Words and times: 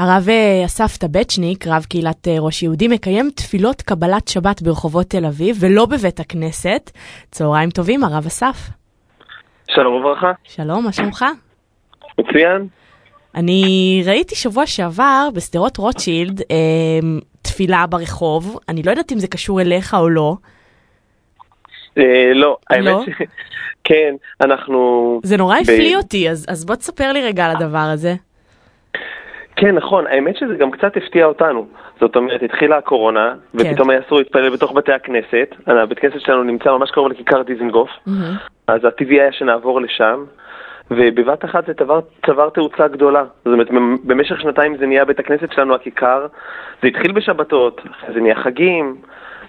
הרב 0.00 0.28
אה, 0.28 0.64
אסף 0.64 0.96
טבצ'ניק, 0.96 1.66
רב 1.66 1.84
קהילת 1.88 2.28
אה, 2.28 2.36
ראש 2.38 2.62
יהודי, 2.62 2.88
מקיים 2.88 3.30
תפילות 3.34 3.82
קבלת 3.82 4.28
שבת 4.28 4.62
ברחובות 4.62 5.06
תל 5.06 5.24
אביב 5.24 5.56
ולא 5.60 5.86
בבית 5.86 6.20
הכנסת. 6.20 6.90
צהריים 7.30 7.70
טובים, 7.70 8.04
הרב 8.04 8.26
אסף. 8.26 8.56
שלום 9.70 9.94
וברכה. 9.94 10.32
שלום, 10.44 10.84
מה 10.84 10.92
שלומך? 10.92 11.24
מצוין. 12.18 12.66
אני 13.34 14.02
ראיתי 14.06 14.34
שבוע 14.34 14.66
שעבר 14.66 15.28
בשדרות 15.34 15.76
רוטשילד 15.76 16.40
אה, 16.40 17.18
תפילה 17.42 17.86
ברחוב, 17.86 18.58
אני 18.68 18.82
לא 18.82 18.90
יודעת 18.90 19.12
אם 19.12 19.18
זה 19.18 19.28
קשור 19.28 19.60
אליך 19.60 19.94
או 19.94 20.08
לא. 20.08 20.34
אה, 21.98 22.32
לא, 22.34 22.56
האמת 22.70 22.84
לא? 22.84 23.04
ש... 23.06 23.22
כן, 23.84 24.14
אנחנו... 24.40 25.20
זה 25.24 25.36
נורא 25.36 25.56
ב- 25.58 25.60
הפליא 25.60 25.96
אותי, 25.96 26.30
אז, 26.30 26.46
אז 26.48 26.64
בוא 26.64 26.74
תספר 26.74 27.12
לי 27.12 27.22
רגע 27.22 27.44
על 27.44 27.56
הדבר 27.56 27.78
הזה. 27.78 28.14
כן, 29.60 29.74
נכון, 29.74 30.06
האמת 30.06 30.36
שזה 30.36 30.54
גם 30.54 30.70
קצת 30.70 30.96
הפתיע 30.96 31.26
אותנו. 31.26 31.66
זאת 32.00 32.16
אומרת, 32.16 32.42
התחילה 32.42 32.76
הקורונה, 32.76 33.34
כן. 33.52 33.58
ופתאום 33.60 33.90
היה 33.90 34.00
אסור 34.06 34.18
להתפלל 34.18 34.50
בתוך 34.50 34.72
בתי 34.72 34.92
הכנסת. 34.92 35.54
הבית 35.66 35.98
כנסת 35.98 36.20
שלנו 36.20 36.42
נמצא 36.42 36.72
ממש 36.72 36.90
קרוב 36.90 37.08
לכיכר 37.08 37.42
דיזנגוף, 37.42 37.90
מהמם. 38.06 38.36
אז 38.66 38.84
הטבעי 38.84 39.20
היה 39.20 39.32
שנעבור 39.32 39.80
לשם, 39.80 40.24
ובבת 40.90 41.44
אחת 41.44 41.66
זה 41.66 41.74
צבר, 41.74 42.00
צבר 42.26 42.48
תאוצה 42.48 42.88
גדולה. 42.88 43.24
זאת 43.44 43.52
אומרת, 43.52 43.70
במשך 44.04 44.40
שנתיים 44.40 44.76
זה 44.76 44.86
נהיה 44.86 45.04
בית 45.04 45.18
הכנסת 45.18 45.52
שלנו 45.52 45.74
הכיכר, 45.74 46.26
זה 46.82 46.88
התחיל 46.88 47.12
בשבתות, 47.12 47.80
אחרי 47.90 48.14
זה 48.14 48.20
נהיה 48.20 48.34
חגים, 48.34 48.96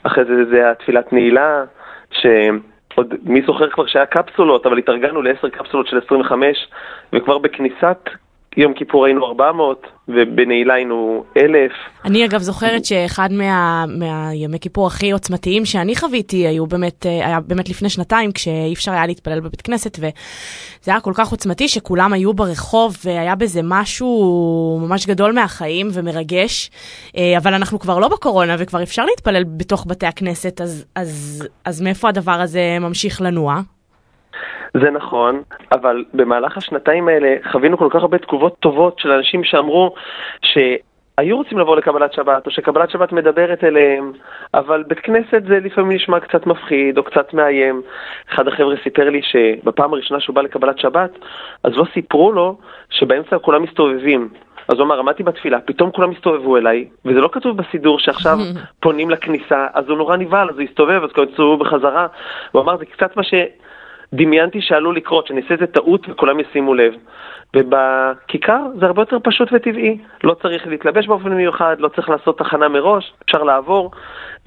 אחרי 0.03 0.25
זה 0.25 0.45
זה 0.49 0.55
היה 0.55 0.73
תפילת 0.73 1.13
נעילה, 1.13 1.63
שעוד 2.11 3.13
מי 3.23 3.41
זוכר 3.41 3.69
כבר 3.69 3.85
שהיה 3.85 4.05
קפסולות, 4.05 4.65
אבל 4.65 4.77
התארגנו 4.77 5.21
לעשר 5.21 5.49
קפסולות 5.49 5.87
של 5.87 5.99
25, 6.05 6.67
וכבר 7.13 7.37
בכניסת 7.37 8.09
יום 8.57 8.73
כיפור 8.73 9.05
היינו 9.05 9.25
400, 9.25 9.87
ובנעילה 10.07 10.73
היינו 10.73 11.23
1,000. 11.37 11.71
אני 12.05 12.25
אגב 12.25 12.39
זוכרת 12.39 12.85
שאחד 12.85 13.31
מה, 13.31 13.85
מהימי 13.87 14.59
כיפור 14.59 14.87
הכי 14.87 15.11
עוצמתיים 15.11 15.65
שאני 15.65 15.95
חוויתי 15.95 16.47
היו 16.47 16.67
באמת, 16.67 17.05
אה, 17.05 17.27
היה 17.27 17.39
באמת 17.39 17.69
לפני 17.69 17.89
שנתיים 17.89 18.31
כשאי 18.31 18.73
אפשר 18.73 18.91
היה 18.91 19.05
להתפלל 19.05 19.39
בבית 19.39 19.61
כנסת 19.61 19.97
וזה 19.99 20.91
היה 20.91 20.99
כל 20.99 21.11
כך 21.15 21.31
עוצמתי 21.31 21.67
שכולם 21.67 22.13
היו 22.13 22.33
ברחוב 22.33 22.97
והיה 23.05 23.35
בזה 23.35 23.61
משהו 23.63 24.79
ממש 24.81 25.07
גדול 25.07 25.31
מהחיים 25.31 25.87
ומרגש 25.93 26.71
אה, 27.17 27.37
אבל 27.37 27.53
אנחנו 27.53 27.79
כבר 27.79 27.99
לא 27.99 28.07
בקורונה 28.07 28.55
וכבר 28.59 28.83
אפשר 28.83 29.05
להתפלל 29.05 29.43
בתוך 29.43 29.85
בתי 29.89 30.05
הכנסת 30.05 30.61
אז, 30.61 30.85
אז, 30.95 31.47
אז 31.65 31.81
מאיפה 31.81 32.09
הדבר 32.09 32.31
הזה 32.41 32.77
ממשיך 32.81 33.21
לנוע? 33.21 33.61
זה 34.73 34.91
נכון, 34.91 35.41
אבל 35.71 36.03
במהלך 36.13 36.57
השנתיים 36.57 37.07
האלה 37.07 37.35
חווינו 37.51 37.77
כל 37.77 37.87
כך 37.89 38.01
הרבה 38.01 38.17
תגובות 38.17 38.55
טובות 38.59 38.99
של 38.99 39.11
אנשים 39.11 39.43
שאמרו 39.43 39.93
שהיו 40.41 41.37
רוצים 41.37 41.59
לבוא 41.59 41.75
לקבלת 41.75 42.13
שבת, 42.13 42.45
או 42.45 42.51
שקבלת 42.51 42.89
שבת 42.89 43.11
מדברת 43.11 43.63
אליהם, 43.63 44.11
אבל 44.53 44.83
בית 44.87 44.99
כנסת 44.99 45.43
זה 45.47 45.59
לפעמים 45.59 45.91
נשמע 45.91 46.19
קצת 46.19 46.47
מפחיד 46.47 46.97
או 46.97 47.03
קצת 47.03 47.33
מאיים. 47.33 47.81
אחד 48.33 48.47
החבר'ה 48.47 48.75
סיפר 48.83 49.09
לי 49.09 49.21
שבפעם 49.23 49.93
הראשונה 49.93 50.19
שהוא 50.19 50.35
בא 50.35 50.41
לקבלת 50.41 50.79
שבת, 50.79 51.11
אז 51.63 51.71
לא 51.75 51.85
סיפרו 51.93 52.31
לו 52.31 52.57
שבאמצע 52.89 53.37
כולם 53.39 53.63
מסתובבים. 53.63 54.29
אז 54.67 54.77
הוא 54.77 54.85
אמר, 54.85 54.99
עמדתי 54.99 55.23
בתפילה, 55.23 55.61
פתאום 55.61 55.91
כולם 55.91 56.11
הסתובבו 56.11 56.57
אליי, 56.57 56.87
וזה 57.05 57.19
לא 57.19 57.29
כתוב 57.31 57.57
בסידור 57.57 57.99
שעכשיו 57.99 58.37
פונים 58.81 59.09
לכניסה, 59.09 59.67
אז 59.73 59.89
הוא 59.89 59.97
נורא 59.97 60.17
נבהל, 60.17 60.49
אז 60.49 60.55
הוא 60.55 60.65
הסתובב, 60.69 61.01
אז 61.03 61.09
הסתובבו 61.09 61.57
בחזרה. 61.57 62.07
הוא 62.51 62.61
אמר, 62.61 62.77
זה 62.77 62.85
קצת 62.85 63.17
מה 63.17 63.23
שדמיינתי 64.15 64.61
שעלול 64.61 64.95
לקרות, 64.95 65.27
שאני 65.27 65.41
אעשה 65.41 65.53
איזה 65.53 65.67
טעות 65.67 66.09
וכולם 66.09 66.39
ישימו 66.39 66.73
לב. 66.73 66.93
ובכיכר 67.55 68.61
זה 68.79 68.85
הרבה 68.85 69.01
יותר 69.01 69.17
פשוט 69.23 69.49
וטבעי. 69.53 69.97
לא 70.23 70.33
צריך 70.41 70.67
להתלבש 70.67 71.07
באופן 71.07 71.29
מיוחד, 71.29 71.75
לא 71.79 71.87
צריך 71.87 72.09
לעשות 72.09 72.37
תחנה 72.37 72.69
מראש, 72.69 73.13
אפשר 73.25 73.43
לעבור 73.43 73.91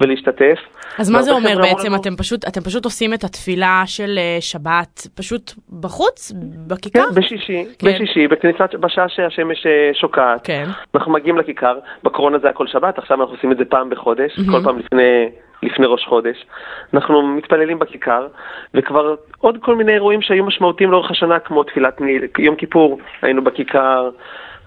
ולהשתתף. 0.01 0.59
אז 0.99 1.11
מה 1.11 1.21
זה 1.21 1.31
אומר 1.31 1.57
בעצם? 1.61 1.87
לנו, 1.87 2.01
אתם 2.01 2.15
פשוט, 2.15 2.47
אתם 2.47 2.61
פשוט 2.61 2.85
עושים 2.85 3.13
את 3.13 3.23
התפילה 3.23 3.83
של 3.85 4.17
אה, 4.17 4.37
שבת 4.39 5.07
פשוט 5.15 5.51
בחוץ? 5.79 6.31
בכיכר? 6.67 7.03
כן, 7.09 7.21
בשישי, 7.21 7.65
כן. 7.79 7.87
בשישי, 7.87 8.27
בכניסת, 8.27 8.75
בשעה 8.75 9.09
שהשמש 9.09 9.65
אה, 9.65 9.91
שוקעת. 9.93 10.41
כן. 10.43 10.65
אנחנו 10.95 11.11
מגיעים 11.11 11.37
לכיכר, 11.37 11.79
בקורונה 12.03 12.39
זה 12.39 12.47
היה 12.47 12.53
כל 12.53 12.67
שבת, 12.67 12.97
עכשיו 12.97 13.21
אנחנו 13.21 13.35
עושים 13.35 13.51
את 13.51 13.57
זה 13.57 13.65
פעם 13.65 13.89
בחודש, 13.89 14.39
מהמם. 14.39 14.51
כל 14.51 14.63
פעם 14.63 14.79
לפני, 14.79 15.29
לפני 15.63 15.85
ראש 15.85 16.05
חודש. 16.05 16.45
אנחנו 16.93 17.27
מתפללים 17.27 17.79
בכיכר, 17.79 18.27
וכבר 18.73 19.15
עוד 19.37 19.57
כל 19.61 19.75
מיני 19.75 19.93
אירועים 19.93 20.21
שהיו 20.21 20.45
משמעותיים 20.45 20.91
לאורך 20.91 21.11
השנה, 21.11 21.39
כמו 21.39 21.63
תפילת 21.63 22.01
יום 22.37 22.55
כיפור, 22.55 22.99
היינו 23.21 23.43
בכיכר, 23.43 24.09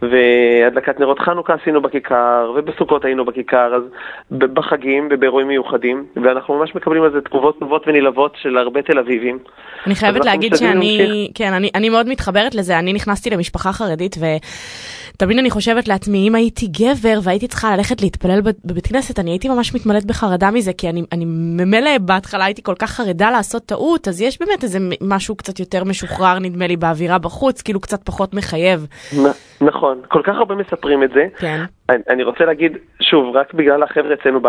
והדלקת 0.03 1.01
נרות 1.01 1.19
חנוכה 1.19 1.55
עשינו 1.63 1.83
בכיכר, 1.83 2.53
ובסוכות 2.57 3.05
היינו 3.05 3.25
בכיכר, 3.25 3.75
אז 3.75 3.83
בחגים 4.31 5.09
ובאירועים 5.11 5.49
מיוחדים, 5.49 6.05
ואנחנו 6.25 6.59
ממש 6.59 6.75
מקבלים 6.75 7.03
על 7.03 7.13
זה 7.13 7.21
תגובות 7.21 7.59
טובות 7.59 7.83
ונלהבות 7.87 8.33
של 8.43 8.59
הרבה 8.59 8.83
תל 8.83 8.99
אביבים. 8.99 9.39
אני 9.87 9.95
חייבת 9.95 10.25
להגיד 10.25 10.55
שאני, 10.57 10.69
להמשיך. 10.99 11.11
כן, 11.35 11.53
אני, 11.53 11.71
אני 11.75 11.89
מאוד 11.89 12.09
מתחברת 12.09 12.55
לזה, 12.55 12.79
אני 12.79 12.93
נכנסתי 12.93 13.31
למשפחה 13.31 13.73
חרדית 13.73 14.17
ותמיד 15.15 15.39
אני 15.39 15.51
חושבת 15.51 15.89
לעצמי, 15.89 16.29
אם 16.29 16.35
הייתי 16.35 16.67
גבר 16.67 17.19
והייתי 17.23 17.49
צריכה 17.49 17.77
ללכת 17.77 18.03
להתפלל 18.03 18.41
בב- 18.41 18.53
בבית 18.65 18.87
כנסת, 18.87 19.19
אני 19.19 19.31
הייתי 19.31 19.49
ממש 19.49 19.75
מתמלאת 19.75 20.05
בחרדה 20.05 20.51
מזה, 20.51 20.73
כי 20.73 20.89
אני, 20.89 21.03
אני 21.13 21.25
ממילא 21.29 21.91
בהתחלה 22.01 22.45
הייתי 22.45 22.63
כל 22.63 22.75
כך 22.79 22.91
חרדה 22.91 23.31
לעשות 23.31 23.63
טעות, 23.67 24.09
אז 24.09 24.21
יש 24.21 24.39
באמת 24.41 24.63
איזה 24.63 24.79
משהו 25.01 25.35
קצת 25.37 25.61
יותר 25.61 25.85
משוחרר, 25.85 26.39
נדמה 26.39 26.67
לי, 26.67 26.77
באווירה 26.77 27.19
בחוץ, 27.19 27.63
כאילו 27.63 27.81
קצת 27.81 28.03
פחות 28.05 28.35
מחייב. 28.35 28.87
נ- 29.19 29.39
נכון, 29.67 29.88
כל 30.09 30.23
כך 30.23 30.37
הרבה 30.37 30.55
מספרים 30.55 31.03
את 31.03 31.11
זה. 31.11 31.27
כן. 31.39 31.61
אני, 31.89 32.03
אני 32.09 32.23
רוצה 32.23 32.45
להגיד, 32.45 32.77
שוב, 33.01 33.37
רק 33.37 33.55
בגלל 33.55 33.83
החבר'ה 33.83 34.15
אצלנו 34.15 34.41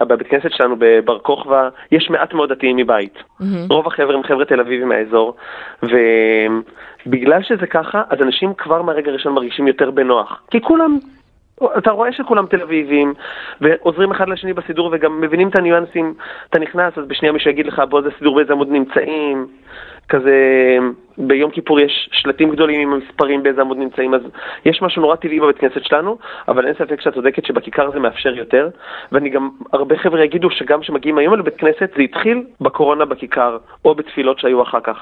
בבית 0.00 0.26
כנסת 0.26 0.50
שלנו 0.50 0.76
בבר 0.78 1.18
כוכבא, 1.18 1.68
יש 1.92 2.10
מעט 2.10 2.34
מאוד 2.34 2.52
דתיים 2.52 2.76
מבית. 2.76 3.18
מהמם. 3.40 3.66
רוב 3.70 3.86
החבר'ה 3.86 4.14
הם 4.14 4.22
חבר'ה 4.22 4.44
תל 4.44 4.60
אביבים 4.60 4.88
מהאזור, 4.88 5.34
ובגלל 5.82 7.42
שזה 7.42 7.66
ככה, 7.66 8.02
אז 8.10 8.22
אנשים 8.22 8.54
כבר 8.54 8.82
מהרגע 8.82 9.10
הראשון 9.10 9.32
מרגישים 9.32 9.68
יותר 9.68 9.90
בנוח. 9.90 10.42
כי 10.50 10.60
כולם, 10.60 10.98
אתה 11.78 11.90
רואה 11.90 12.12
שכולם 12.12 12.46
תל 12.46 12.62
אביבים, 12.62 13.14
ועוזרים 13.60 14.10
אחד 14.10 14.28
לשני 14.28 14.52
בסידור 14.52 14.90
וגם 14.92 15.20
מבינים 15.20 15.48
את 15.48 15.56
הניואנסים. 15.58 16.14
אתה 16.50 16.58
נכנס, 16.58 16.98
אז 16.98 17.04
בשנייה 17.06 17.32
מישהו 17.32 17.50
יגיד 17.50 17.66
לך, 17.66 17.82
בוא 17.88 18.02
זה 18.02 18.08
סידור 18.18 18.36
באיזה 18.36 18.52
עמוד 18.52 18.68
נמצאים. 18.70 19.46
כזה, 20.08 20.36
ביום 21.18 21.50
כיפור 21.50 21.80
יש 21.80 22.10
שלטים 22.12 22.50
גדולים 22.50 22.80
עם 22.80 22.92
המספרים 22.92 23.42
באיזה 23.42 23.60
עמוד 23.60 23.76
נמצאים, 23.76 24.14
אז 24.14 24.20
יש 24.64 24.82
משהו 24.82 25.02
נורא 25.02 25.16
טבעי 25.16 25.40
בבית 25.40 25.58
כנסת 25.58 25.84
שלנו, 25.84 26.18
אבל 26.48 26.66
אין 26.66 26.74
ספק 26.74 27.00
שאת 27.00 27.14
צודקת 27.14 27.46
שבכיכר 27.46 27.90
זה 27.90 27.98
מאפשר 27.98 28.28
יותר, 28.28 28.68
ואני 29.12 29.30
גם, 29.30 29.50
הרבה 29.72 29.96
חבר'ה 29.96 30.24
יגידו 30.24 30.50
שגם 30.50 30.80
כשמגיעים 30.80 31.18
היום 31.18 31.34
לבית 31.34 31.56
כנסת, 31.56 31.90
זה 31.96 32.02
התחיל 32.02 32.42
בקורונה 32.60 33.04
בכיכר, 33.04 33.58
או 33.84 33.94
בתפילות 33.94 34.38
שהיו 34.38 34.62
אחר 34.62 34.80
כך. 34.80 34.96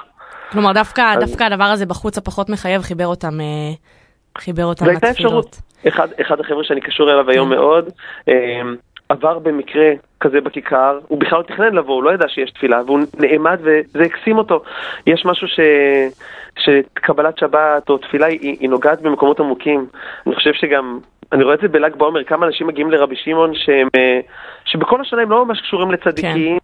כלומר, 0.52 0.72
דווקא, 0.72 1.00
אז- 1.00 1.18
דווקא 1.30 1.44
הדבר 1.44 1.64
הזה 1.64 1.86
בחוץ 1.86 2.18
הפחות 2.18 2.48
מחייב 2.50 2.82
חיבר 2.82 3.06
אותם, 3.06 3.40
אה, 3.40 3.72
חיבר 4.38 4.64
אותם 4.64 4.86
לתפילות. 4.86 5.60
אחד, 5.88 6.08
אחד 6.20 6.40
החבר'ה 6.40 6.64
שאני 6.64 6.80
קשור 6.80 7.10
אליו 7.10 7.30
היום 7.30 7.48
כן. 7.48 7.54
מאוד, 7.54 7.88
אה, 8.28 8.60
עבר 9.08 9.38
במקרה 9.38 9.90
כזה 10.20 10.40
בכיכר, 10.40 10.98
הוא 11.08 11.20
בכלל 11.20 11.38
לא 11.38 11.42
תכנן 11.42 11.74
לבוא, 11.74 11.94
הוא 11.94 12.02
לא 12.02 12.10
ידע 12.14 12.28
שיש 12.28 12.50
תפילה, 12.50 12.82
והוא 12.86 13.00
נעמד 13.18 13.58
וזה 13.60 14.02
הקסים 14.02 14.38
אותו. 14.38 14.62
יש 15.06 15.24
משהו 15.24 15.48
ש... 15.48 15.60
שקבלת 16.58 17.38
שבת 17.38 17.90
או 17.90 17.98
תפילה 17.98 18.26
היא, 18.26 18.56
היא 18.60 18.68
נוגעת 18.68 19.00
במקומות 19.02 19.40
עמוקים. 19.40 19.86
אני 20.26 20.34
חושב 20.34 20.52
שגם, 20.52 20.98
אני 21.32 21.44
רואה 21.44 21.54
את 21.54 21.60
זה 21.60 21.68
בל"ג 21.68 21.96
בעומר, 21.96 22.24
כמה 22.24 22.46
אנשים 22.46 22.66
מגיעים 22.66 22.90
לרבי 22.90 23.16
שמעון 23.16 23.54
שהם, 23.54 23.88
אה, 23.96 24.20
שבכל 24.64 25.00
השנה 25.00 25.22
הם 25.22 25.30
לא 25.30 25.44
ממש 25.44 25.60
קשורים 25.60 25.90
לצדיקים. 25.90 26.58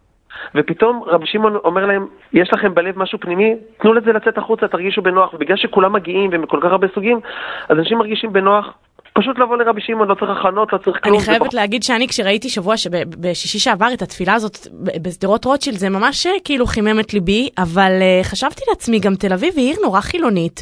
ופתאום 0.55 1.03
רבי 1.07 1.27
שמעון 1.27 1.57
אומר 1.57 1.87
להם, 1.87 2.07
יש 2.33 2.53
לכם 2.53 2.75
בלב 2.75 2.99
משהו 2.99 3.19
פנימי, 3.21 3.55
תנו 3.79 3.93
לזה 3.93 4.13
לצאת 4.13 4.39
החוצה, 4.39 4.69
תרגישו 4.69 5.03
בנוח. 5.03 5.35
ובגלל 5.35 5.57
שכולם 5.57 5.93
מגיעים 5.93 6.31
והם 6.31 6.47
כל 6.47 6.61
כך 6.63 6.71
הרבה 6.71 6.87
סוגים, 6.95 7.21
אז 7.69 7.79
אנשים 7.79 7.99
מרגישים 7.99 8.33
בנוח. 8.33 8.75
פשוט 9.19 9.39
לבוא 9.39 9.57
לרבי 9.57 9.81
שמעון, 9.81 10.09
לא 10.09 10.15
צריך 10.15 10.31
הכנות, 10.41 10.73
לא 10.73 10.79
צריך 10.79 10.97
כלום. 11.03 11.15
אני 11.15 11.21
זה 11.21 11.27
חייבת 11.27 11.41
פחות- 11.41 11.55
להגיד 11.55 11.83
שאני 11.83 12.09
כשראיתי 12.09 12.49
שבוע 12.49 12.77
שבשישי 12.77 13.59
שעבר 13.59 13.89
את 13.95 14.03
התפילה 14.03 14.35
הזאת 14.35 14.59
בשדרות 15.03 15.45
רוטשילד 15.45 15.79
זה 15.79 15.89
ממש 15.89 16.27
אה, 16.27 16.33
כאילו 16.45 16.67
חימם 16.67 17.01
את 17.01 17.15
ליבי 17.15 17.49
אבל 17.59 17.93
uh, 18.01 18.25
חשבתי 18.25 18.63
לעצמי 18.69 18.99
גם 19.01 19.15
תל 19.15 19.33
אביב 19.33 19.55
היא 19.57 19.69
עיר 19.71 19.77
נורא 19.83 20.01
חילונית 20.01 20.61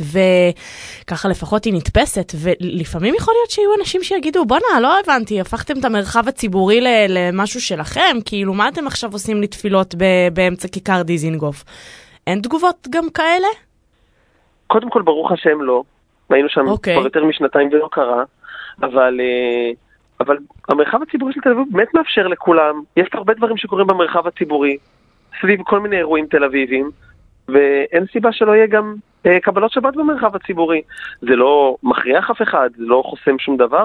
וככה 1.04 1.28
לפחות 1.28 1.64
היא 1.64 1.74
נתפסת 1.74 2.32
ולפעמים 2.42 3.14
יכול 3.14 3.34
להיות 3.38 3.50
שיהיו 3.50 3.70
אנשים 3.80 4.02
שיגידו 4.02 4.44
בואנה 4.44 4.80
לא 4.80 4.94
הבנתי 5.04 5.40
הפכתם 5.40 5.78
את 5.80 5.84
המרחב 5.84 6.28
הציבורי 6.28 6.80
למשהו 7.08 7.60
שלכם 7.60 8.16
כאילו 8.24 8.54
מה 8.54 8.68
אתם 8.68 8.86
עכשיו 8.86 9.12
עושים 9.12 9.40
לי 9.40 9.46
תפילות 9.46 9.94
ב- 9.98 10.28
באמצע 10.32 10.68
כיכר 10.68 11.02
דיזינגוף. 11.02 11.64
אין 12.26 12.40
תגובות 12.40 12.88
גם 12.90 13.10
כאלה? 13.14 13.46
קודם 14.66 14.90
כל, 14.90 15.02
ברוך 15.02 15.32
השם 15.32 15.60
לא. 15.62 15.82
היינו 16.30 16.48
שם 16.48 16.68
אוקיי. 16.68 16.94
כבר 16.94 17.04
יותר 17.04 17.24
משנתיים 17.24 17.68
ולא 17.72 17.88
קרה, 17.92 18.22
אבל, 18.82 19.20
אה, 19.20 19.70
אבל 20.20 20.36
המרחב 20.68 21.02
הציבורי 21.02 21.32
של 21.32 21.40
תל 21.40 21.50
אביב 21.50 21.64
באמת 21.70 21.94
מאפשר 21.94 22.26
לכולם. 22.26 22.82
יש 22.96 23.08
הרבה 23.12 23.34
דברים 23.34 23.56
שקורים 23.56 23.86
במרחב 23.86 24.26
הציבורי, 24.26 24.76
סביב 25.40 25.60
כל 25.62 25.80
מיני 25.80 25.96
אירועים 25.96 26.26
תל 26.26 26.44
אביביים, 26.44 26.90
ואין 27.48 28.06
סיבה 28.12 28.32
שלא 28.32 28.52
יהיה 28.52 28.66
גם 28.66 28.94
אה, 29.26 29.40
קבלות 29.40 29.72
שבת 29.72 29.94
במרחב 29.94 30.36
הציבורי. 30.36 30.82
זה 31.20 31.36
לא 31.36 31.76
מכריח 31.82 32.30
אף 32.30 32.42
אחד, 32.42 32.70
זה 32.76 32.84
לא 32.86 33.02
חוסם 33.06 33.38
שום 33.38 33.56
דבר, 33.56 33.84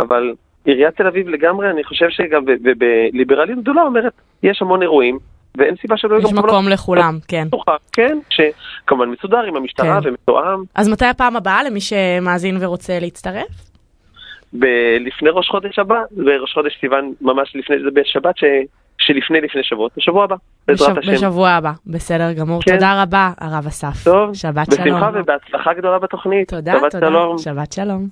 אבל 0.00 0.34
עיריית 0.64 0.96
תל 0.96 1.06
אביב 1.06 1.28
לגמרי, 1.28 1.70
אני 1.70 1.84
חושב 1.84 2.06
שגם 2.10 2.44
בליברליות 2.78 3.58
גדולה 3.58 3.82
אומרת, 3.82 4.12
יש 4.42 4.62
המון 4.62 4.82
אירועים, 4.82 5.18
ואין 5.58 5.74
סיבה 5.80 5.96
שלא 5.96 6.14
יהיו 6.14 6.22
גם. 6.22 6.38
יש 6.38 6.44
מקום 6.44 6.68
לכולם, 6.68 7.18
כן. 7.28 7.48
כן, 7.92 8.18
שכמובן 8.30 9.08
מסודר 9.08 9.42
עם 9.42 9.56
המשטרה 9.56 10.00
כן. 10.02 10.08
ומתואם. 10.08 10.62
אז 10.74 10.88
מתי 10.88 11.04
הפעם 11.06 11.36
הבאה 11.36 11.62
למי 11.62 11.80
שמאזין 11.80 12.56
ורוצה 12.60 12.98
להצטרף? 13.00 13.73
ב- 14.58 14.96
לפני 15.00 15.30
ראש 15.32 15.48
חודש 15.48 15.78
הבא, 15.78 16.00
בראש 16.10 16.52
חודש 16.54 16.78
סיוון, 16.80 17.12
ממש 17.20 17.52
לפני, 17.56 17.76
זה 17.84 17.90
בשבת 17.94 18.36
ש... 18.36 18.44
שלפני 18.98 19.40
לפני 19.40 19.62
שבועות, 19.64 19.92
בשבוע 19.96 20.24
הבא, 20.24 20.36
בעזרת 20.68 20.98
השם. 20.98 21.12
בשבוע 21.12 21.50
הבא, 21.50 21.72
בסדר 21.86 22.32
גמור. 22.32 22.62
כן. 22.62 22.74
תודה 22.74 23.02
רבה, 23.02 23.30
הרב 23.40 23.66
אסף. 23.66 24.04
טוב, 24.04 24.34
שבת 24.34 24.68
בשמחה 24.68 24.84
שלום. 24.84 25.00
בשמחה 25.00 25.10
ובהצלחה 25.14 25.74
גדולה 25.74 25.98
בתוכנית. 25.98 26.48
תודה, 26.48 26.74
תודה. 26.90 27.06
שלום. 27.08 27.38
שבת 27.38 27.72
שלום. 27.72 28.08